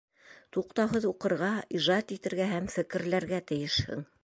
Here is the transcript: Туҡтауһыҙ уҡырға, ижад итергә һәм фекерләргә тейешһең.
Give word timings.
Туҡтауһыҙ 0.55 1.05
уҡырға, 1.09 1.51
ижад 1.81 2.15
итергә 2.17 2.49
һәм 2.55 2.73
фекерләргә 2.79 3.45
тейешһең. 3.53 4.07